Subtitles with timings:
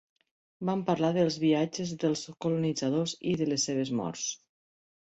[0.69, 4.31] Van parlar dels viatges dels colonitzadors i de les seves morts.